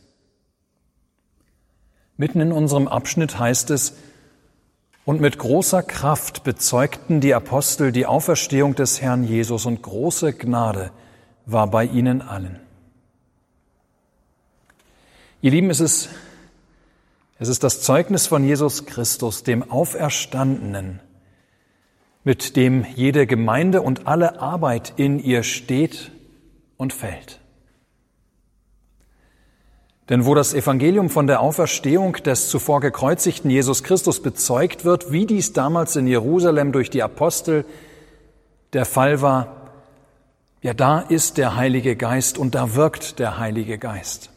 Mitten 2.18 2.40
in 2.40 2.52
unserem 2.52 2.88
Abschnitt 2.88 3.40
heißt 3.40 3.72
es, 3.72 3.94
und 5.08 5.22
mit 5.22 5.40
großer 5.40 5.84
Kraft 5.84 6.44
bezeugten 6.44 7.22
die 7.22 7.34
Apostel 7.34 7.94
die 7.94 8.06
Auferstehung 8.06 8.76
des 8.76 9.02
Herrn 9.02 9.24
Jesus 9.24 9.66
und 9.66 9.82
große 9.82 10.34
Gnade 10.34 10.92
war 11.46 11.68
bei 11.68 11.86
ihnen 11.86 12.22
allen. 12.22 12.60
Ihr 15.42 15.52
Lieben, 15.52 15.70
es 15.70 15.80
ist, 15.80 16.10
es 17.40 17.48
ist 17.48 17.64
das 17.64 17.80
Zeugnis 17.80 18.28
von 18.28 18.44
Jesus 18.44 18.86
Christus, 18.86 19.44
dem 19.44 19.72
Auferstandenen, 19.72 21.00
mit 22.26 22.58
dem 22.58 22.86
jede 22.94 23.28
Gemeinde 23.28 23.84
und 23.84 24.08
alle 24.08 24.42
Arbeit 24.42 24.92
in 24.98 25.20
ihr 25.20 25.44
steht 25.44 26.12
und 26.76 26.92
fällt. 26.92 27.40
Denn 30.10 30.26
wo 30.26 30.36
das 30.36 30.54
Evangelium 30.54 31.10
von 31.10 31.28
der 31.28 31.42
Auferstehung 31.42 32.14
des 32.14 32.50
zuvor 32.50 32.80
gekreuzigten 32.80 33.50
Jesus 33.50 33.84
Christus 33.84 34.22
bezeugt 34.22 34.86
wird, 34.86 35.12
wie 35.12 35.26
dies 35.26 35.54
damals 35.54 35.96
in 35.96 36.08
Jerusalem 36.08 36.72
durch 36.72 36.90
die 36.90 37.04
Apostel 37.04 37.66
der 38.74 38.86
Fall 38.86 39.22
war, 39.22 39.72
ja, 40.62 40.74
da 40.74 41.00
ist 41.00 41.38
der 41.38 41.56
Heilige 41.56 41.96
Geist 41.96 42.38
und 42.38 42.56
da 42.56 42.76
wirkt 42.76 43.20
der 43.20 43.38
Heilige 43.38 43.78
Geist. 43.78 44.32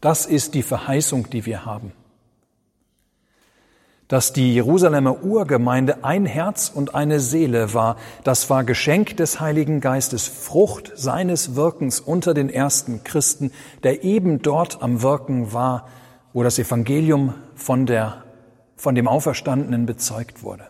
Das 0.00 0.26
ist 0.26 0.54
die 0.54 0.62
Verheißung, 0.62 1.30
die 1.30 1.46
wir 1.46 1.64
haben 1.64 1.92
dass 4.14 4.32
die 4.32 4.54
Jerusalemer 4.54 5.24
Urgemeinde 5.24 6.04
ein 6.04 6.24
Herz 6.24 6.70
und 6.72 6.94
eine 6.94 7.18
Seele 7.18 7.74
war. 7.74 7.96
Das 8.22 8.48
war 8.48 8.62
Geschenk 8.62 9.16
des 9.16 9.40
Heiligen 9.40 9.80
Geistes, 9.80 10.28
Frucht 10.28 10.92
seines 10.94 11.56
Wirkens 11.56 11.98
unter 11.98 12.32
den 12.32 12.48
ersten 12.48 13.02
Christen, 13.02 13.50
der 13.82 14.04
eben 14.04 14.40
dort 14.40 14.84
am 14.84 15.02
Wirken 15.02 15.52
war, 15.52 15.88
wo 16.32 16.44
das 16.44 16.60
Evangelium 16.60 17.34
von, 17.56 17.86
der, 17.86 18.22
von 18.76 18.94
dem 18.94 19.08
Auferstandenen 19.08 19.84
bezeugt 19.84 20.44
wurde. 20.44 20.68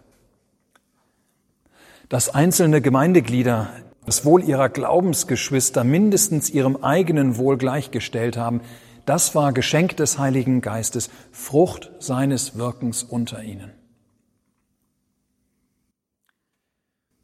Dass 2.08 2.34
einzelne 2.34 2.80
Gemeindeglieder 2.80 3.68
das 4.06 4.24
Wohl 4.24 4.42
ihrer 4.42 4.70
Glaubensgeschwister 4.70 5.84
mindestens 5.84 6.48
ihrem 6.48 6.76
eigenen 6.76 7.36
Wohl 7.36 7.58
gleichgestellt 7.58 8.38
haben, 8.38 8.62
das 9.06 9.34
war 9.34 9.52
Geschenk 9.52 9.96
des 9.96 10.18
Heiligen 10.18 10.60
Geistes, 10.60 11.10
Frucht 11.32 11.90
seines 11.98 12.56
Wirkens 12.56 13.02
unter 13.02 13.42
ihnen. 13.42 13.72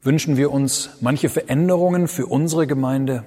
Wünschen 0.01 0.37
wir 0.37 0.51
uns 0.51 0.89
manche 0.99 1.29
Veränderungen 1.29 2.07
für 2.07 2.25
unsere 2.25 2.65
Gemeinde? 2.65 3.23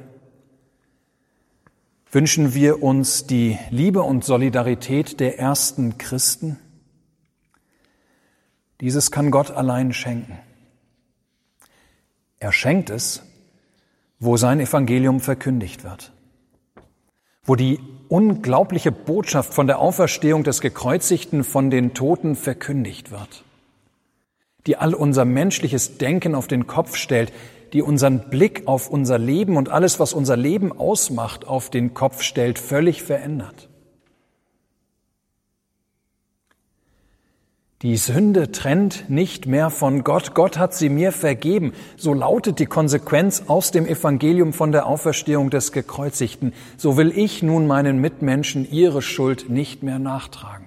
Wünschen 2.10 2.54
wir 2.54 2.82
uns 2.82 3.26
die 3.26 3.58
Liebe 3.70 4.02
und 4.02 4.24
Solidarität 4.24 5.20
der 5.20 5.38
ersten 5.38 5.98
Christen? 5.98 6.58
Dieses 8.80 9.10
kann 9.10 9.30
Gott 9.30 9.50
allein 9.50 9.92
schenken. 9.92 10.38
Er 12.38 12.52
schenkt 12.52 12.90
es, 12.90 13.22
wo 14.18 14.36
sein 14.36 14.60
Evangelium 14.60 15.20
verkündigt 15.20 15.84
wird 15.84 16.12
wo 17.44 17.54
die 17.54 17.78
unglaubliche 18.14 18.92
Botschaft 18.92 19.52
von 19.54 19.66
der 19.66 19.80
Auferstehung 19.80 20.44
des 20.44 20.60
Gekreuzigten 20.60 21.42
von 21.42 21.68
den 21.68 21.94
Toten 21.94 22.36
verkündigt 22.36 23.10
wird, 23.10 23.42
die 24.68 24.76
all 24.76 24.94
unser 24.94 25.24
menschliches 25.24 25.98
Denken 25.98 26.36
auf 26.36 26.46
den 26.46 26.68
Kopf 26.68 26.94
stellt, 26.94 27.32
die 27.72 27.82
unseren 27.82 28.30
Blick 28.30 28.68
auf 28.68 28.88
unser 28.88 29.18
Leben 29.18 29.56
und 29.56 29.68
alles, 29.68 29.98
was 29.98 30.12
unser 30.12 30.36
Leben 30.36 30.70
ausmacht, 30.70 31.48
auf 31.48 31.70
den 31.70 31.92
Kopf 31.92 32.22
stellt, 32.22 32.60
völlig 32.60 33.02
verändert. 33.02 33.68
Die 37.84 37.98
Sünde 37.98 38.50
trennt 38.50 39.10
nicht 39.10 39.44
mehr 39.44 39.68
von 39.68 40.04
Gott. 40.04 40.34
Gott 40.34 40.56
hat 40.56 40.72
sie 40.72 40.88
mir 40.88 41.12
vergeben. 41.12 41.74
So 41.98 42.14
lautet 42.14 42.58
die 42.58 42.64
Konsequenz 42.64 43.42
aus 43.46 43.72
dem 43.72 43.84
Evangelium 43.86 44.54
von 44.54 44.72
der 44.72 44.86
Auferstehung 44.86 45.50
des 45.50 45.70
Gekreuzigten. 45.70 46.54
So 46.78 46.96
will 46.96 47.12
ich 47.14 47.42
nun 47.42 47.66
meinen 47.66 47.98
Mitmenschen 47.98 48.66
ihre 48.70 49.02
Schuld 49.02 49.50
nicht 49.50 49.82
mehr 49.82 49.98
nachtragen. 49.98 50.64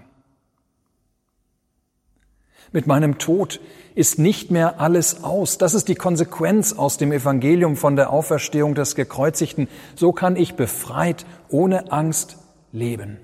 Mit 2.71 2.85
meinem 2.85 3.17
Tod 3.17 3.61
ist 3.95 4.19
nicht 4.19 4.51
mehr 4.51 4.79
alles 4.79 5.23
aus. 5.23 5.57
Das 5.57 5.73
ist 5.73 5.87
die 5.87 5.95
Konsequenz 5.95 6.73
aus 6.73 6.97
dem 6.97 7.11
Evangelium 7.11 7.77
von 7.77 7.95
der 7.95 8.13
Auferstehung 8.13 8.75
des 8.75 8.93
Gekreuzigten. 8.93 9.69
So 9.95 10.11
kann 10.11 10.35
ich 10.35 10.53
befreit, 10.53 11.25
ohne 11.49 11.91
Angst 11.91 12.37
leben. 12.71 13.17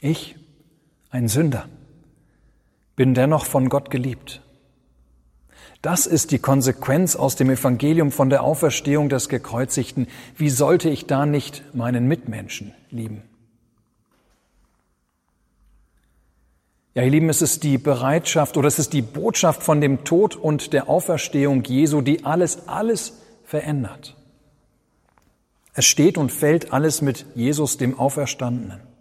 Ich 0.00 0.36
ein 1.14 1.28
Sünder, 1.28 1.68
bin 2.96 3.14
dennoch 3.14 3.46
von 3.46 3.68
Gott 3.68 3.88
geliebt. 3.88 4.42
Das 5.80 6.06
ist 6.06 6.32
die 6.32 6.40
Konsequenz 6.40 7.14
aus 7.14 7.36
dem 7.36 7.50
Evangelium 7.50 8.10
von 8.10 8.30
der 8.30 8.42
Auferstehung 8.42 9.08
des 9.08 9.28
Gekreuzigten. 9.28 10.08
Wie 10.36 10.50
sollte 10.50 10.90
ich 10.90 11.06
da 11.06 11.24
nicht 11.24 11.62
meinen 11.72 12.08
Mitmenschen 12.08 12.74
lieben? 12.90 13.22
Ja, 16.94 17.04
ihr 17.04 17.10
Lieben, 17.10 17.28
es 17.28 17.42
ist 17.42 17.62
die 17.62 17.78
Bereitschaft 17.78 18.56
oder 18.56 18.66
es 18.66 18.80
ist 18.80 18.92
die 18.92 19.02
Botschaft 19.02 19.62
von 19.62 19.80
dem 19.80 20.02
Tod 20.02 20.34
und 20.34 20.72
der 20.72 20.88
Auferstehung 20.88 21.62
Jesu, 21.62 22.00
die 22.00 22.24
alles, 22.24 22.66
alles 22.66 23.20
verändert. 23.44 24.16
Es 25.74 25.84
steht 25.84 26.18
und 26.18 26.32
fällt 26.32 26.72
alles 26.72 27.02
mit 27.02 27.24
Jesus, 27.36 27.76
dem 27.76 27.98
Auferstandenen. 28.00 28.93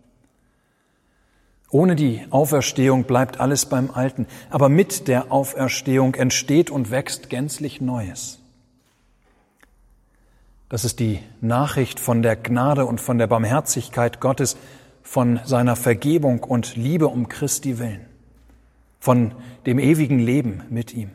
Ohne 1.74 1.96
die 1.96 2.22
Auferstehung 2.30 3.06
bleibt 3.06 3.40
alles 3.40 3.66
beim 3.66 3.90
Alten, 3.90 4.28
aber 4.52 4.70
mit 4.70 5.08
der 5.08 5.32
Auferstehung 5.32 6.14
entsteht 6.14 6.70
und 6.70 6.92
wächst 6.92 7.32
gänzlich 7.32 7.82
Neues. 7.82 8.38
Das 10.70 10.86
ist 10.86 11.00
die 11.00 11.20
Nachricht 11.42 12.00
von 12.00 12.22
der 12.22 12.36
Gnade 12.36 12.86
und 12.86 13.02
von 13.02 13.18
der 13.18 13.26
Barmherzigkeit 13.26 14.22
Gottes, 14.22 14.56
von 15.02 15.40
seiner 15.46 15.76
Vergebung 15.76 16.44
und 16.44 16.76
Liebe 16.76 17.08
um 17.08 17.28
Christi 17.28 17.80
willen, 17.80 18.06
von 19.00 19.34
dem 19.66 19.80
ewigen 19.80 20.20
Leben 20.20 20.62
mit 20.70 20.94
ihm. 20.94 21.10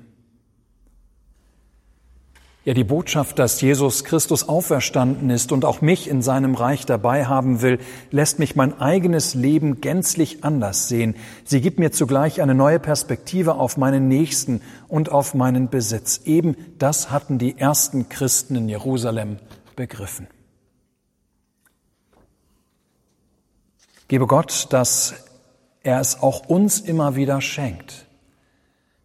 Ja, 2.69 2.75
die 2.75 2.85
Botschaft, 2.85 3.39
dass 3.39 3.63
Jesus 3.63 4.05
Christus 4.05 4.47
auferstanden 4.47 5.31
ist 5.31 5.53
und 5.53 5.65
auch 5.65 5.81
mich 5.81 6.07
in 6.07 6.21
seinem 6.21 6.55
Reich 6.55 6.85
dabei 6.85 7.25
haben 7.25 7.63
will, 7.63 7.79
lässt 8.11 8.39
mich 8.39 8.57
mein 8.57 8.79
eigenes 8.79 9.33
Leben 9.33 9.81
gänzlich 9.81 10.45
anders 10.45 10.87
sehen. 10.87 11.17
Sie 11.45 11.63
gibt 11.63 11.79
mir 11.79 11.93
zugleich 11.93 12.43
eine 12.43 12.55
neue 12.55 12.79
Perspektive 12.79 13.55
auf 13.55 13.79
meinen 13.79 14.07
Nächsten 14.07 14.61
und 14.87 15.11
auf 15.11 15.33
meinen 15.33 15.71
Besitz. 15.71 16.21
Eben 16.27 16.59
das 16.79 17.11
hatten 17.11 17.39
die 17.39 17.57
ersten 17.57 18.11
Christen 18.11 18.55
in 18.55 18.69
Jerusalem 18.69 19.39
begriffen. 19.75 20.27
Gebe 24.09 24.27
Gott, 24.27 24.67
dass 24.69 25.15
er 25.83 26.01
es 26.01 26.21
auch 26.21 26.49
uns 26.49 26.81
immer 26.81 27.17
wieder 27.17 27.41
schenkt, 27.41 28.05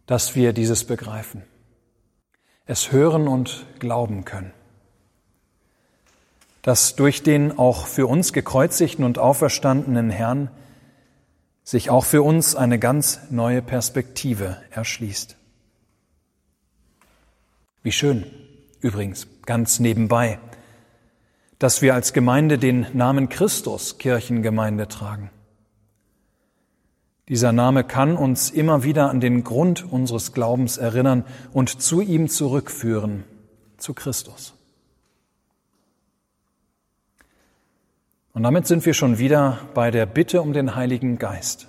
dass 0.04 0.36
wir 0.36 0.52
dieses 0.52 0.84
begreifen 0.84 1.44
es 2.66 2.92
hören 2.92 3.28
und 3.28 3.66
glauben 3.78 4.24
können. 4.24 4.52
Dass 6.62 6.96
durch 6.96 7.22
den 7.22 7.58
auch 7.58 7.86
für 7.86 8.06
uns 8.06 8.32
gekreuzigten 8.32 9.04
und 9.04 9.18
auferstandenen 9.18 10.10
Herrn 10.10 10.50
sich 11.62 11.90
auch 11.90 12.04
für 12.04 12.22
uns 12.22 12.54
eine 12.54 12.78
ganz 12.78 13.20
neue 13.30 13.62
Perspektive 13.62 14.58
erschließt. 14.70 15.36
Wie 17.82 17.92
schön, 17.92 18.24
übrigens, 18.80 19.26
ganz 19.44 19.78
nebenbei, 19.78 20.38
dass 21.58 21.82
wir 21.82 21.94
als 21.94 22.12
Gemeinde 22.12 22.58
den 22.58 22.86
Namen 22.94 23.28
Christus 23.28 23.98
Kirchengemeinde 23.98 24.88
tragen. 24.88 25.30
Dieser 27.28 27.52
Name 27.52 27.84
kann 27.84 28.16
uns 28.16 28.50
immer 28.50 28.84
wieder 28.84 29.08
an 29.08 29.20
den 29.20 29.44
Grund 29.44 29.90
unseres 29.90 30.32
Glaubens 30.34 30.76
erinnern 30.76 31.24
und 31.52 31.80
zu 31.80 32.02
ihm 32.02 32.28
zurückführen, 32.28 33.24
zu 33.78 33.94
Christus. 33.94 34.54
Und 38.34 38.42
damit 38.42 38.66
sind 38.66 38.84
wir 38.84 38.94
schon 38.94 39.18
wieder 39.18 39.60
bei 39.74 39.90
der 39.90 40.06
Bitte 40.06 40.42
um 40.42 40.52
den 40.52 40.74
Heiligen 40.74 41.18
Geist, 41.18 41.68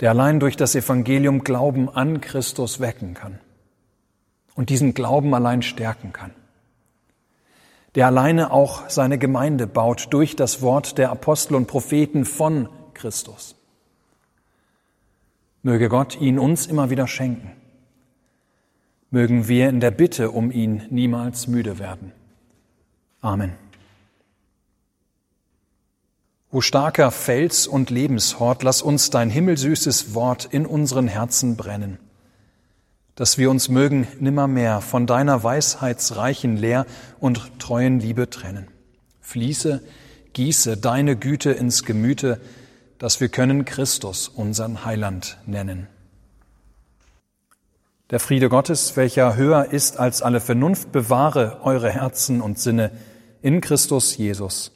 der 0.00 0.10
allein 0.10 0.40
durch 0.40 0.56
das 0.56 0.74
Evangelium 0.74 1.42
Glauben 1.42 1.88
an 1.88 2.20
Christus 2.20 2.80
wecken 2.80 3.14
kann 3.14 3.38
und 4.56 4.68
diesen 4.68 4.92
Glauben 4.92 5.32
allein 5.32 5.62
stärken 5.62 6.12
kann, 6.12 6.32
der 7.94 8.06
alleine 8.08 8.50
auch 8.50 8.90
seine 8.90 9.16
Gemeinde 9.16 9.66
baut 9.66 10.08
durch 10.10 10.36
das 10.36 10.60
Wort 10.60 10.98
der 10.98 11.10
Apostel 11.10 11.54
und 11.54 11.66
Propheten 11.66 12.26
von 12.26 12.68
Christus. 12.92 13.55
Möge 15.66 15.88
Gott 15.88 16.20
ihn 16.20 16.38
uns 16.38 16.68
immer 16.68 16.90
wieder 16.90 17.08
schenken. 17.08 17.50
Mögen 19.10 19.48
wir 19.48 19.68
in 19.68 19.80
der 19.80 19.90
Bitte 19.90 20.30
um 20.30 20.52
ihn 20.52 20.84
niemals 20.90 21.48
müde 21.48 21.80
werden. 21.80 22.12
Amen. 23.20 23.50
O 26.52 26.60
starker 26.60 27.10
Fels 27.10 27.66
und 27.66 27.90
Lebenshort, 27.90 28.62
lass 28.62 28.80
uns 28.80 29.10
dein 29.10 29.28
himmelsüßes 29.28 30.14
Wort 30.14 30.44
in 30.44 30.66
unseren 30.66 31.08
Herzen 31.08 31.56
brennen, 31.56 31.98
dass 33.16 33.36
wir 33.36 33.50
uns 33.50 33.68
mögen 33.68 34.06
nimmermehr 34.20 34.80
von 34.80 35.08
deiner 35.08 35.42
weisheitsreichen 35.42 36.56
Lehr 36.56 36.86
und 37.18 37.58
treuen 37.58 37.98
Liebe 37.98 38.30
trennen. 38.30 38.68
Fließe, 39.20 39.82
gieße 40.32 40.76
deine 40.76 41.16
Güte 41.16 41.50
ins 41.50 41.82
Gemüte, 41.82 42.40
dass 42.98 43.20
wir 43.20 43.28
können 43.28 43.64
Christus 43.64 44.28
unseren 44.28 44.84
Heiland 44.84 45.38
nennen. 45.46 45.88
Der 48.10 48.20
Friede 48.20 48.48
Gottes, 48.48 48.96
welcher 48.96 49.34
höher 49.36 49.72
ist 49.72 49.98
als 49.98 50.22
alle 50.22 50.40
Vernunft, 50.40 50.92
bewahre 50.92 51.60
eure 51.62 51.90
Herzen 51.90 52.40
und 52.40 52.58
Sinne 52.58 52.92
in 53.42 53.60
Christus 53.60 54.16
Jesus. 54.16 54.70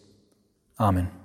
Amen. 0.77 1.20